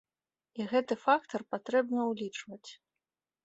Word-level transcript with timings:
І 0.61 0.65
гэты 0.71 0.97
фактар 1.03 1.41
патрэбна 1.53 2.09
ўлічваць. 2.11 2.69